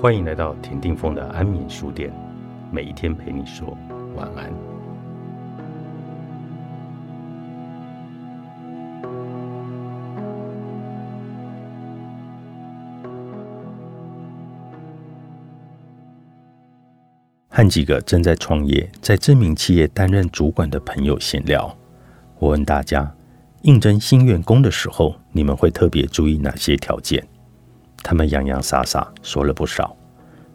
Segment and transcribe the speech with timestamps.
[0.00, 2.10] 欢迎来到田定峰的安眠书店，
[2.72, 3.76] 每一天陪你说
[4.16, 4.50] 晚安。
[17.50, 21.76] 和几个正在创业、在知名企业担任主管的朋友闲聊，
[22.38, 23.14] 我问大家：
[23.64, 27.22] 应征新员工的时候，你们会特别注意哪些条件？
[28.02, 29.94] 他们洋洋洒洒说了不少，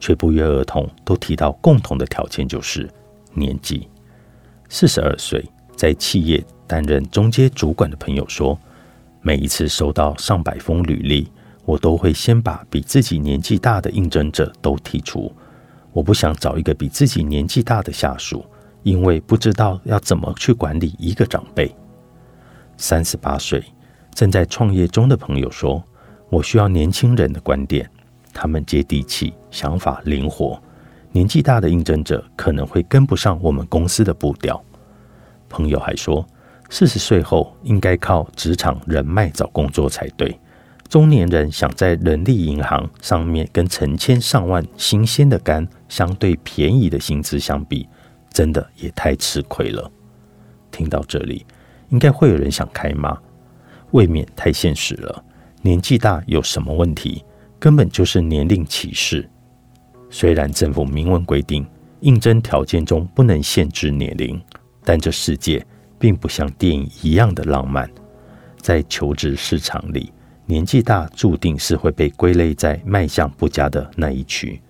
[0.00, 2.88] 却不约而同都提到共同的条件就是
[3.32, 3.88] 年纪。
[4.68, 5.44] 四十二岁，
[5.76, 8.58] 在企业担任中阶主管的朋友说，
[9.20, 11.30] 每一次收到上百封履历，
[11.64, 15.30] 我都会先把比自己年纪大的应征者都剔除。
[15.92, 18.44] 我不想找一个比自己年纪大的下属，
[18.82, 21.72] 因为不知道要怎么去管理一个长辈。
[22.76, 23.62] 三十八岁，
[24.14, 25.84] 正在创业中的朋友说。
[26.34, 27.88] 我需要年轻人的观点，
[28.32, 30.60] 他们接地气，想法灵活。
[31.12, 34.60] 年纪大的应征者可能会跟不上我们公司的步调。
[35.48, 36.26] 朋友还说，
[36.68, 40.36] 四十岁后应该靠职场人脉找工作才对。
[40.88, 47.88] 中年人想在人力银行上面跟成千上万新鲜的肝相对便宜的薪资相比，
[48.32, 49.88] 真的也太吃亏了。
[50.72, 51.46] 听到这里，
[51.90, 53.16] 应该会有人想开骂，
[53.92, 55.24] 未免太现实了。
[55.64, 57.24] 年纪大有什么问题？
[57.58, 59.26] 根本就是年龄歧视。
[60.10, 61.66] 虽然政府明文规定
[62.00, 64.38] 应征条件中不能限制年龄，
[64.84, 65.64] 但这世界
[65.98, 67.90] 并不像电影一样的浪漫。
[68.60, 70.12] 在求职市场里，
[70.44, 74.60] 年纪大注定是会被归类在卖相不佳的那一区。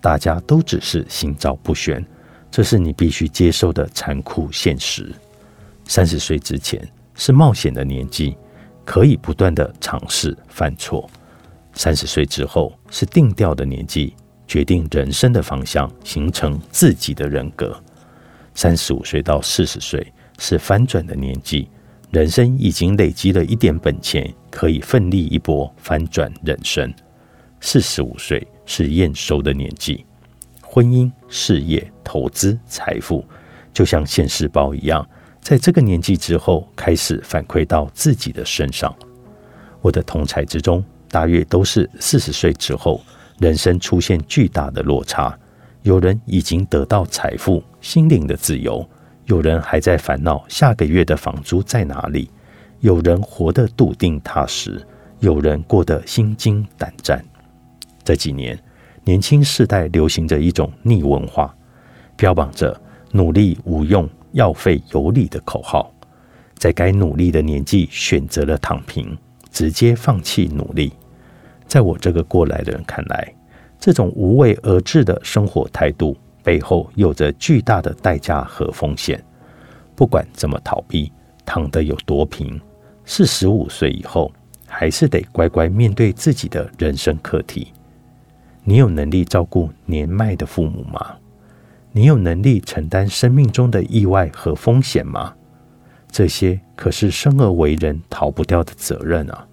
[0.00, 2.04] 大家都只是心照不宣，
[2.50, 5.14] 这是你必须接受的残酷现实。
[5.84, 6.84] 三十岁之前
[7.14, 8.36] 是冒险的年纪。
[8.84, 11.08] 可以不断的尝试犯错。
[11.74, 14.14] 三十岁之后是定调的年纪，
[14.46, 17.74] 决定人生的方向，形成自己的人格。
[18.54, 20.06] 三十五岁到四十岁
[20.38, 21.68] 是翻转的年纪，
[22.10, 26.92] 人生已经累积了一点本钱，可以奋力一搏，翻转人生。
[27.60, 30.04] 四十五岁是验收的年纪，
[30.60, 33.24] 婚姻、事业、投资、财富，
[33.72, 35.08] 就像现世报一样。
[35.42, 38.94] 在这个年纪之后，开始反馈到自己的身上。
[39.80, 43.00] 我的同才之中，大约都是四十岁之后，
[43.40, 45.36] 人生出现巨大的落差。
[45.82, 48.88] 有人已经得到财富、心灵的自由，
[49.26, 52.30] 有人还在烦恼下个月的房租在哪里。
[52.78, 54.80] 有人活得笃定踏实，
[55.18, 57.22] 有人过得心惊胆战。
[58.04, 58.56] 这几年，
[59.02, 61.52] 年轻世代流行着一种逆文化，
[62.16, 62.80] 标榜着
[63.10, 64.08] 努力无用。
[64.32, 65.92] 要费有理的口号，
[66.56, 69.16] 在该努力的年纪选择了躺平，
[69.50, 70.92] 直接放弃努力。
[71.66, 73.34] 在我这个过来人看来，
[73.78, 79.22] 这种无为而治的生活态度背后有着巨大的代价和风险。
[79.94, 81.10] 不管怎么逃避，
[81.44, 82.60] 躺得有多平，
[83.04, 84.30] 四十五岁以后
[84.66, 87.68] 还是得乖乖面对自己的人生课题。
[88.64, 91.16] 你有能力照顾年迈的父母吗？
[91.94, 95.34] 你有能力承担生命中的意外和风险吗？
[96.10, 99.46] 这些可是生而为人逃不掉的责任啊！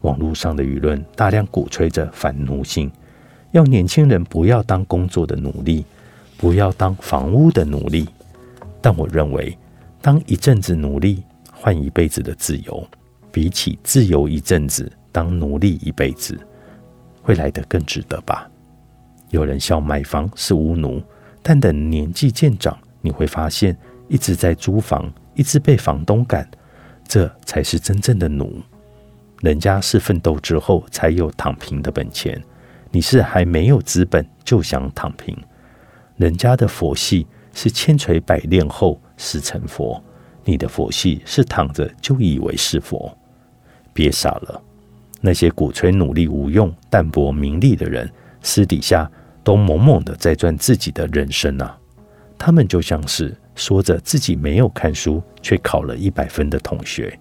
[0.00, 2.90] 网络上的舆论大量鼓吹着反奴性，
[3.52, 5.84] 要年轻人不要当工作的奴隶，
[6.36, 8.08] 不要当房屋的奴隶。
[8.80, 9.56] 但我认为，
[10.02, 11.22] 当一阵子奴隶
[11.52, 12.86] 换一辈子的自由，
[13.30, 16.38] 比起自由一阵子当奴隶一辈子，
[17.22, 18.50] 会来得更值得吧？
[19.30, 21.00] 有人笑买房是无奴。
[21.46, 23.76] 但等年纪渐长，你会发现
[24.08, 26.48] 一直在租房，一直被房东赶，
[27.06, 28.62] 这才是真正的奴。
[29.42, 32.42] 人家是奋斗之后才有躺平的本钱，
[32.90, 35.36] 你是还没有资本就想躺平。
[36.16, 40.02] 人家的佛系是千锤百炼后是成佛，
[40.44, 43.14] 你的佛系是躺着就以为是佛。
[43.92, 44.62] 别傻了，
[45.20, 49.10] 那些鼓吹努力无用、淡泊名利的人，私底下。
[49.44, 51.78] 都猛猛的在赚自己的人生啊！
[52.36, 57.16] 他们就像是说着自己没有看书却考了一百分的同学，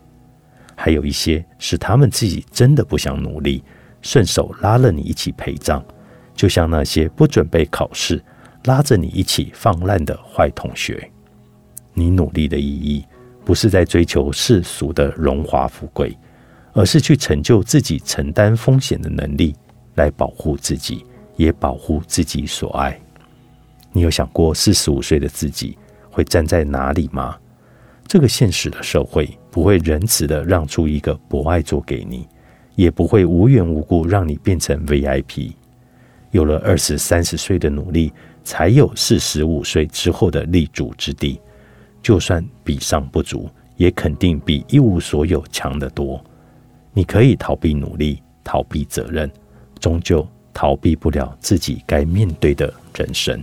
[0.75, 3.63] 还有一些是他们自己真的不想努力，
[4.01, 5.83] 顺手拉了你一起陪葬，
[6.33, 8.23] 就像那些不准备考试
[8.63, 11.09] 拉着你一起放烂的坏同学。
[11.93, 13.05] 你努力的意义
[13.45, 16.17] 不是在追求世俗的荣华富贵，
[16.73, 19.53] 而是去成就自己承担风险的能力，
[19.95, 21.05] 来保护自己。
[21.35, 23.00] 也保护自己所爱。
[23.91, 25.77] 你有想过四十五岁的自己
[26.09, 27.38] 会站在哪里吗？
[28.07, 32.27] 这个现实的社会不会仁慈的让出一个博爱座给你，
[32.75, 35.53] 也不会无缘无故让你变成 VIP。
[36.31, 38.12] 有了二十三十岁的努力，
[38.44, 41.39] 才有四十五岁之后的立足之地。
[42.01, 46.24] 就算比上不足，也肯定比一无所有强得多。
[46.91, 49.31] 你可以逃避努力，逃避责任，
[49.79, 53.41] 终究逃避不了自己该面对的人生。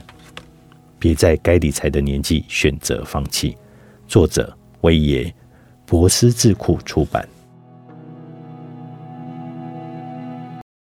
[0.99, 3.57] 别在该理财的年纪选择放弃。
[4.07, 5.35] 作者：威爷，
[5.87, 7.27] 博思智库出版。